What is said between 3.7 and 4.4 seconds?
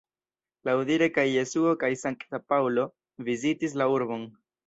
la urbon.